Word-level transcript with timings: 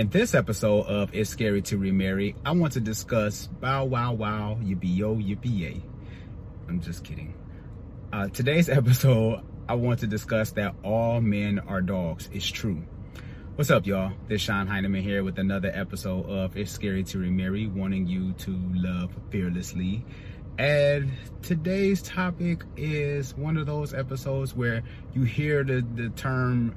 In 0.00 0.08
this 0.08 0.34
episode 0.34 0.86
of 0.86 1.14
It's 1.14 1.28
Scary 1.28 1.60
to 1.60 1.76
Remarry, 1.76 2.34
I 2.42 2.52
want 2.52 2.72
to 2.72 2.80
discuss 2.80 3.48
Bow 3.48 3.84
Wow 3.84 4.14
Wow 4.14 4.56
Yippee 4.62 4.96
Yo 4.96 5.16
Yippee 5.16 5.58
Yay. 5.58 5.82
I'm 6.70 6.80
just 6.80 7.04
kidding. 7.04 7.34
Uh, 8.10 8.28
today's 8.28 8.68
episode, 8.70 9.44
I 9.68 9.74
want 9.74 10.00
to 10.00 10.06
discuss 10.06 10.52
that 10.52 10.74
all 10.82 11.20
men 11.20 11.58
are 11.58 11.82
dogs. 11.82 12.30
It's 12.32 12.48
true. 12.48 12.82
What's 13.56 13.70
up, 13.70 13.86
y'all? 13.86 14.14
This 14.26 14.40
Sean 14.40 14.66
Heineman 14.66 15.02
here 15.02 15.22
with 15.22 15.38
another 15.38 15.70
episode 15.74 16.24
of 16.24 16.56
It's 16.56 16.70
Scary 16.70 17.04
to 17.04 17.18
Remarry, 17.18 17.66
wanting 17.66 18.06
you 18.06 18.32
to 18.32 18.58
love 18.72 19.10
fearlessly. 19.28 20.02
And 20.56 21.12
today's 21.42 22.00
topic 22.00 22.64
is 22.74 23.36
one 23.36 23.58
of 23.58 23.66
those 23.66 23.92
episodes 23.92 24.56
where 24.56 24.82
you 25.12 25.24
hear 25.24 25.62
the, 25.62 25.84
the 25.94 26.08
term 26.08 26.74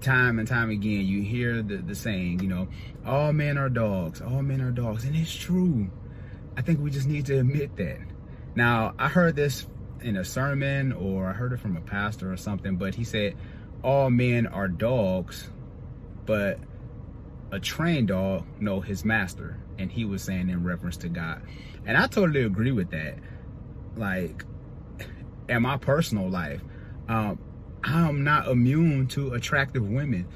time 0.00 0.38
and 0.38 0.48
time 0.48 0.70
again. 0.70 1.06
You 1.06 1.22
hear 1.22 1.62
the, 1.62 1.78
the 1.78 1.94
saying, 1.94 2.40
you 2.40 2.48
know, 2.48 2.68
all 3.04 3.32
men 3.32 3.58
are 3.58 3.68
dogs, 3.68 4.20
all 4.20 4.42
men 4.42 4.60
are 4.60 4.70
dogs. 4.70 5.04
And 5.04 5.14
it's 5.16 5.34
true. 5.34 5.90
I 6.56 6.62
think 6.62 6.80
we 6.80 6.90
just 6.90 7.06
need 7.06 7.26
to 7.26 7.38
admit 7.38 7.76
that. 7.76 8.00
Now, 8.54 8.94
I 8.98 9.08
heard 9.08 9.36
this 9.36 9.66
in 10.00 10.16
a 10.16 10.24
sermon 10.24 10.92
or 10.92 11.28
I 11.28 11.32
heard 11.32 11.52
it 11.52 11.60
from 11.60 11.76
a 11.76 11.80
pastor 11.80 12.32
or 12.32 12.36
something, 12.36 12.76
but 12.76 12.94
he 12.94 13.04
said, 13.04 13.36
all 13.82 14.10
men 14.10 14.46
are 14.46 14.68
dogs, 14.68 15.48
but 16.26 16.58
a 17.52 17.60
trained 17.60 18.08
dog 18.08 18.44
know 18.60 18.80
his 18.80 19.04
master. 19.04 19.58
And 19.78 19.92
he 19.92 20.04
was 20.04 20.22
saying 20.22 20.48
in 20.48 20.64
reference 20.64 20.96
to 20.98 21.08
God. 21.08 21.42
And 21.86 21.96
I 21.96 22.08
totally 22.08 22.42
agree 22.42 22.72
with 22.72 22.90
that. 22.90 23.18
Like, 23.96 24.44
in 25.48 25.62
my 25.62 25.76
personal 25.76 26.28
life, 26.28 26.60
um, 27.08 27.38
I'm 27.88 28.22
not 28.22 28.48
immune 28.48 29.06
to 29.08 29.32
attractive 29.32 29.88
women. 29.88 30.26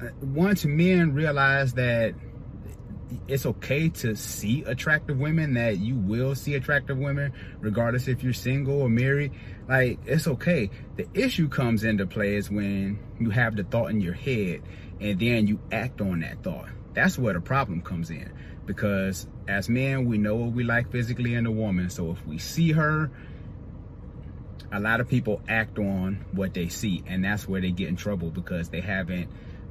Uh, 0.00 0.08
once 0.22 0.64
men 0.64 1.14
realize 1.14 1.72
that 1.74 2.14
it's 3.28 3.46
okay 3.46 3.88
to 3.88 4.14
see 4.14 4.62
attractive 4.64 5.18
women, 5.18 5.54
that 5.54 5.78
you 5.78 5.96
will 5.96 6.34
see 6.34 6.54
attractive 6.54 6.98
women, 6.98 7.32
regardless 7.60 8.08
if 8.08 8.22
you're 8.22 8.32
single 8.32 8.82
or 8.82 8.88
married, 8.88 9.32
like, 9.68 9.98
it's 10.06 10.26
okay. 10.26 10.70
The 10.96 11.08
issue 11.14 11.48
comes 11.48 11.82
into 11.82 12.06
play 12.06 12.36
is 12.36 12.50
when 12.50 12.98
you 13.18 13.30
have 13.30 13.56
the 13.56 13.64
thought 13.64 13.90
in 13.90 14.00
your 14.00 14.14
head 14.14 14.62
and 15.00 15.18
then 15.18 15.46
you 15.46 15.58
act 15.72 16.00
on 16.00 16.20
that 16.20 16.42
thought. 16.42 16.68
That's 16.94 17.18
where 17.18 17.34
the 17.34 17.40
problem 17.40 17.82
comes 17.82 18.10
in 18.10 18.32
because 18.64 19.26
as 19.48 19.68
men, 19.68 20.06
we 20.06 20.18
know 20.18 20.36
what 20.36 20.52
we 20.52 20.64
like 20.64 20.90
physically 20.90 21.34
in 21.34 21.46
a 21.46 21.50
woman. 21.50 21.90
So 21.90 22.10
if 22.12 22.26
we 22.26 22.38
see 22.38 22.72
her, 22.72 23.10
a 24.72 24.80
lot 24.80 25.00
of 25.00 25.08
people 25.08 25.40
act 25.48 25.78
on 25.78 26.24
what 26.32 26.54
they 26.54 26.68
see, 26.68 27.02
and 27.06 27.24
that's 27.24 27.48
where 27.48 27.60
they 27.60 27.70
get 27.70 27.88
in 27.88 27.96
trouble 27.96 28.30
because 28.30 28.68
they 28.68 28.80
haven't 28.80 29.28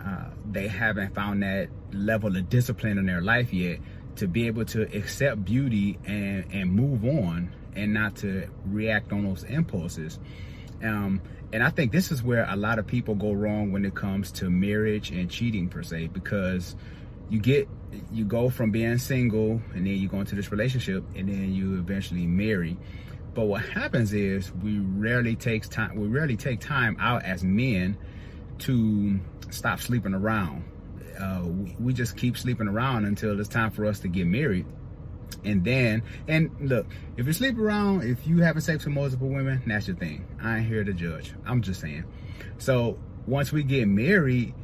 uh, 0.00 0.30
they 0.50 0.68
haven't 0.68 1.14
found 1.14 1.42
that 1.42 1.68
level 1.92 2.36
of 2.36 2.48
discipline 2.48 2.98
in 2.98 3.06
their 3.06 3.20
life 3.20 3.52
yet 3.52 3.80
to 4.16 4.28
be 4.28 4.46
able 4.46 4.64
to 4.64 4.82
accept 4.96 5.44
beauty 5.44 5.98
and 6.06 6.46
and 6.52 6.72
move 6.72 7.04
on 7.04 7.54
and 7.74 7.94
not 7.94 8.16
to 8.16 8.48
react 8.64 9.12
on 9.12 9.24
those 9.24 9.44
impulses. 9.44 10.18
Um, 10.82 11.20
and 11.52 11.62
I 11.62 11.70
think 11.70 11.92
this 11.92 12.10
is 12.10 12.22
where 12.22 12.46
a 12.48 12.56
lot 12.56 12.78
of 12.78 12.86
people 12.86 13.14
go 13.14 13.32
wrong 13.32 13.72
when 13.72 13.84
it 13.84 13.94
comes 13.94 14.30
to 14.32 14.50
marriage 14.50 15.10
and 15.10 15.30
cheating 15.30 15.68
per 15.68 15.82
se, 15.82 16.08
because 16.08 16.76
you 17.30 17.40
get 17.40 17.68
you 18.12 18.24
go 18.24 18.50
from 18.50 18.70
being 18.70 18.98
single 18.98 19.60
and 19.74 19.86
then 19.86 19.96
you 19.96 20.08
go 20.08 20.20
into 20.20 20.34
this 20.34 20.50
relationship 20.50 21.04
and 21.16 21.28
then 21.28 21.52
you 21.52 21.78
eventually 21.78 22.26
marry 22.26 22.76
but 23.34 23.44
what 23.44 23.62
happens 23.62 24.12
is 24.12 24.52
we 24.54 24.78
rarely 24.78 25.36
takes 25.36 25.68
time 25.68 25.94
we 25.94 26.08
rarely 26.08 26.36
take 26.36 26.60
time 26.60 26.96
out 27.00 27.24
as 27.24 27.44
men 27.44 27.96
to 28.58 29.20
stop 29.50 29.80
sleeping 29.80 30.14
around. 30.14 30.64
Uh, 31.18 31.42
we, 31.44 31.76
we 31.80 31.92
just 31.92 32.16
keep 32.16 32.36
sleeping 32.36 32.68
around 32.68 33.04
until 33.04 33.38
it's 33.38 33.48
time 33.48 33.70
for 33.70 33.86
us 33.86 34.00
to 34.00 34.08
get 34.08 34.26
married. 34.26 34.66
And 35.44 35.64
then 35.64 36.02
and 36.26 36.50
look 36.60 36.86
if 37.16 37.26
you 37.26 37.32
sleep 37.32 37.58
around 37.58 38.02
if 38.02 38.26
you 38.26 38.38
having 38.38 38.62
sex 38.62 38.84
with 38.84 38.94
multiple 38.94 39.28
women 39.28 39.62
that's 39.66 39.86
your 39.86 39.96
thing. 39.96 40.26
I 40.42 40.58
ain't 40.58 40.66
here 40.66 40.84
to 40.84 40.92
judge. 40.92 41.34
I'm 41.46 41.62
just 41.62 41.80
saying. 41.80 42.04
So 42.58 42.98
once 43.26 43.52
we 43.52 43.62
get 43.62 43.86
married 43.88 44.54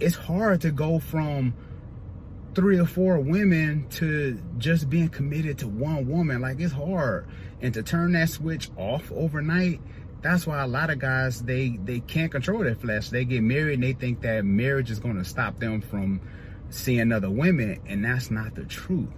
it's 0.00 0.16
hard 0.16 0.62
to 0.62 0.70
go 0.70 0.98
from 0.98 1.54
three 2.54 2.78
or 2.78 2.86
four 2.86 3.18
women 3.18 3.86
to 3.90 4.40
just 4.58 4.90
being 4.90 5.08
committed 5.08 5.58
to 5.58 5.68
one 5.68 6.08
woman. 6.08 6.40
Like 6.40 6.60
it's 6.60 6.72
hard. 6.72 7.26
And 7.60 7.74
to 7.74 7.82
turn 7.82 8.12
that 8.12 8.28
switch 8.28 8.70
off 8.76 9.10
overnight, 9.12 9.80
that's 10.22 10.46
why 10.46 10.60
a 10.60 10.66
lot 10.66 10.90
of 10.90 10.98
guys 10.98 11.42
they 11.42 11.78
they 11.84 12.00
can't 12.00 12.30
control 12.30 12.60
their 12.60 12.74
flesh. 12.74 13.10
They 13.10 13.24
get 13.24 13.42
married 13.42 13.74
and 13.74 13.82
they 13.82 13.92
think 13.92 14.20
that 14.22 14.44
marriage 14.44 14.90
is 14.90 14.98
gonna 14.98 15.24
stop 15.24 15.58
them 15.58 15.80
from 15.80 16.20
seeing 16.70 17.12
other 17.12 17.30
women, 17.30 17.80
and 17.86 18.04
that's 18.04 18.30
not 18.30 18.54
the 18.54 18.64
truth. 18.64 19.08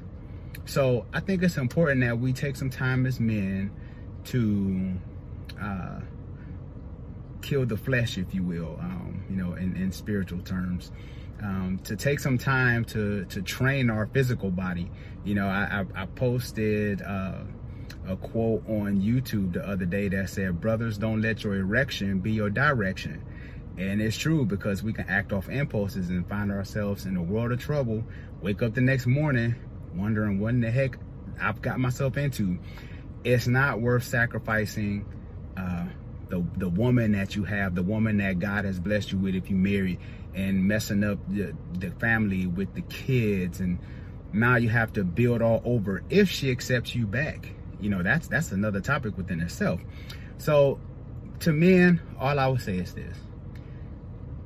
So 0.65 1.07
I 1.13 1.21
think 1.21 1.43
it's 1.43 1.57
important 1.57 2.01
that 2.03 2.19
we 2.19 2.33
take 2.33 2.57
some 2.57 2.71
time 2.71 3.05
as 3.07 3.19
men 3.19 3.71
to 4.27 4.93
uh, 5.61 6.01
kill 7.43 7.67
the 7.67 7.77
flesh, 7.77 8.19
if 8.19 8.35
you 8.35 8.43
will, 8.43 8.79
um, 8.81 9.23
you 9.29 9.37
know, 9.37 9.55
in, 9.55 9.77
in 9.77 9.93
spiritual 9.93 10.41
terms 10.41 10.93
um, 11.43 11.81
to 11.85 11.97
take 11.97 12.21
some 12.21 12.39
time 12.39 12.85
to 12.87 13.25
to 13.27 13.43
train 13.43 13.91
our 13.91 14.07
physical 14.07 14.51
body. 14.51 14.91
You 15.25 15.35
know, 15.35 15.47
I, 15.47 15.85
I, 15.97 16.03
I 16.03 16.07
posted 16.07 17.03
uh, 17.03 17.39
a 18.07 18.17
quote 18.17 18.69
on 18.69 19.01
YouTube 19.01 19.53
the 19.53 19.67
other 19.67 19.85
day 19.85 20.09
that 20.09 20.31
said, 20.31 20.61
"Brothers, 20.61 20.99
don't 20.99 21.21
let 21.21 21.45
your 21.45 21.57
erection 21.57 22.21
be 22.21 22.33
your 22.33 22.51
direction." 22.51 23.25
And 23.79 24.03
it's 24.03 24.19
true 24.19 24.45
because 24.45 24.83
we 24.83 24.93
can 24.93 25.09
act 25.09 25.33
off 25.33 25.49
impulses 25.49 26.11
and 26.11 26.29
find 26.29 26.53
ourselves 26.53 27.07
in 27.07 27.17
a 27.17 27.23
world 27.23 27.53
of 27.53 27.61
trouble. 27.61 28.05
Wake 28.43 28.63
up 28.63 28.75
the 28.75 28.83
next 28.83 29.07
morning 29.07 29.55
wondering 29.95 30.39
what 30.41 30.51
in 30.51 30.61
the 30.61 30.71
heck 30.71 30.97
I've 31.41 31.63
got 31.63 31.79
myself 31.79 32.17
into. 32.17 32.59
It's 33.25 33.47
not 33.47 33.81
worth 33.81 34.05
sacrificing 34.05 35.07
the 36.33 36.43
the 36.57 36.69
woman 36.71 37.13
that 37.13 37.37
you 37.37 37.45
have, 37.45 37.75
the 37.75 37.83
woman 37.83 38.17
that 38.17 38.39
God 38.39 38.65
has 38.65 38.81
blessed 38.81 39.13
you 39.13 39.19
with 39.19 39.35
if 39.35 39.51
you 39.51 39.57
marry, 39.57 39.99
and 40.35 40.67
messing 40.67 41.05
up 41.05 41.19
the, 41.29 41.55
the 41.75 41.91
family 41.91 42.47
with 42.47 42.75
the 42.75 42.81
kids, 42.83 43.61
and 43.61 43.79
now 44.33 44.57
you 44.57 44.71
have 44.71 44.95
to 44.95 45.05
build 45.05 45.43
all 45.43 45.61
over 45.67 46.03
if 46.09 46.31
she 46.31 46.51
accepts 46.51 46.95
you 46.95 47.07
back. 47.07 47.51
You 47.81 47.91
know, 47.91 48.03
that's 48.03 48.29
that's 48.29 48.51
another 48.51 48.81
topic 48.81 49.19
within 49.19 49.41
itself. 49.41 49.83
So 50.39 50.81
to 51.41 51.53
men, 51.53 52.01
all 52.19 52.39
I 52.39 52.47
would 52.47 52.63
say 52.63 52.79
is 52.79 52.95
this. 52.95 53.15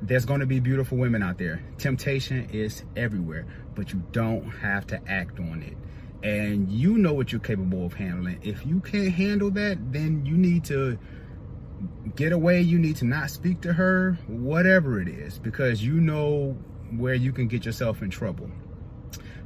There's 0.01 0.25
going 0.25 0.41
to 0.41 0.45
be 0.45 0.59
beautiful 0.59 0.97
women 0.97 1.23
out 1.23 1.37
there. 1.37 1.63
Temptation 1.77 2.49
is 2.51 2.83
everywhere, 2.97 3.47
but 3.75 3.93
you 3.93 4.03
don't 4.11 4.43
have 4.49 4.85
to 4.87 5.01
act 5.07 5.39
on 5.39 5.63
it 5.63 5.77
and 6.23 6.69
you 6.71 6.97
know 6.97 7.13
what 7.13 7.31
you're 7.31 7.39
capable 7.39 7.85
of 7.85 7.93
handling. 7.93 8.39
If 8.41 8.65
you 8.65 8.79
can't 8.79 9.13
handle 9.13 9.51
that, 9.51 9.93
then 9.93 10.25
you 10.25 10.35
need 10.35 10.65
to 10.65 10.97
get 12.15 12.31
away, 12.31 12.61
you 12.61 12.79
need 12.79 12.95
to 12.97 13.05
not 13.05 13.29
speak 13.29 13.61
to 13.61 13.73
her, 13.73 14.17
whatever 14.27 14.99
it 14.99 15.07
is, 15.07 15.39
because 15.39 15.83
you 15.83 15.99
know 15.99 16.57
where 16.95 17.13
you 17.13 17.31
can 17.31 17.47
get 17.47 17.65
yourself 17.65 18.01
in 18.01 18.09
trouble. 18.09 18.49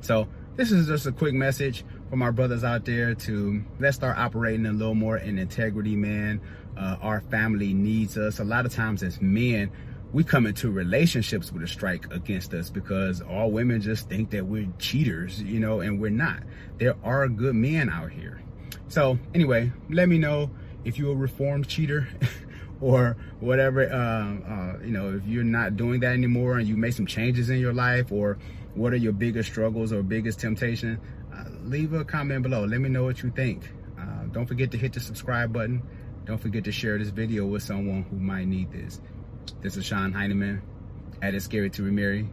So 0.01 0.27
this 0.55 0.71
is 0.71 0.87
just 0.87 1.05
a 1.05 1.11
quick 1.11 1.33
message 1.33 1.83
from 2.09 2.21
our 2.21 2.31
brothers 2.31 2.63
out 2.63 2.85
there 2.85 3.15
to 3.15 3.63
let's 3.79 3.95
start 3.95 4.17
operating 4.17 4.65
a 4.65 4.73
little 4.73 4.95
more 4.95 5.17
in 5.17 5.39
integrity, 5.39 5.95
man. 5.95 6.41
Uh, 6.77 6.97
our 7.01 7.21
family 7.21 7.73
needs 7.73 8.17
us. 8.17 8.39
A 8.39 8.43
lot 8.43 8.65
of 8.65 8.73
times 8.73 9.03
as 9.03 9.21
men, 9.21 9.71
we 10.13 10.23
come 10.23 10.45
into 10.45 10.69
relationships 10.71 11.51
with 11.51 11.63
a 11.63 11.67
strike 11.67 12.11
against 12.11 12.53
us 12.53 12.69
because 12.69 13.21
all 13.21 13.51
women 13.51 13.81
just 13.81 14.09
think 14.09 14.31
that 14.31 14.45
we're 14.45 14.67
cheaters, 14.77 15.41
you 15.41 15.59
know, 15.59 15.79
and 15.79 16.01
we're 16.01 16.11
not. 16.11 16.43
There 16.77 16.95
are 17.03 17.27
good 17.27 17.55
men 17.55 17.89
out 17.89 18.11
here. 18.11 18.41
So 18.87 19.17
anyway, 19.33 19.71
let 19.89 20.09
me 20.09 20.17
know 20.17 20.51
if 20.85 20.97
you're 20.97 21.13
a 21.13 21.15
reformed 21.15 21.67
cheater 21.67 22.07
or 22.81 23.17
whatever, 23.39 23.91
uh, 23.91 23.95
uh, 23.95 24.79
you 24.83 24.91
know, 24.91 25.15
if 25.15 25.25
you're 25.25 25.43
not 25.43 25.77
doing 25.77 25.99
that 26.01 26.13
anymore 26.13 26.57
and 26.57 26.67
you 26.67 26.77
made 26.77 26.93
some 26.93 27.05
changes 27.05 27.49
in 27.49 27.59
your 27.59 27.73
life 27.73 28.11
or 28.11 28.37
what 28.75 28.93
are 28.93 28.97
your 28.97 29.13
biggest 29.13 29.49
struggles 29.49 29.91
or 29.91 30.01
biggest 30.01 30.39
temptation, 30.39 30.99
uh, 31.33 31.43
leave 31.63 31.93
a 31.93 32.03
comment 32.03 32.43
below. 32.43 32.65
Let 32.65 32.81
me 32.81 32.89
know 32.89 33.03
what 33.03 33.21
you 33.23 33.31
think. 33.31 33.69
Uh, 33.99 34.25
don't 34.31 34.45
forget 34.45 34.71
to 34.71 34.77
hit 34.77 34.93
the 34.93 34.99
subscribe 34.99 35.53
button. 35.53 35.81
Don't 36.25 36.39
forget 36.39 36.63
to 36.65 36.71
share 36.71 36.97
this 36.97 37.09
video 37.09 37.45
with 37.45 37.63
someone 37.63 38.03
who 38.03 38.17
might 38.17 38.47
need 38.47 38.71
this. 38.71 39.01
This 39.61 39.75
is 39.75 39.85
Sean 39.85 40.11
Heineman 40.11 40.61
at 41.21 41.35
It's 41.35 41.45
Scary 41.45 41.69
to 41.71 41.83
Remarry, 41.83 42.29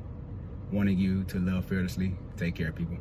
wanting 0.73 0.99
you 0.99 1.25
to 1.25 1.39
love 1.39 1.65
fearlessly. 1.65 2.15
Take 2.37 2.55
care, 2.55 2.73
people. 2.73 2.99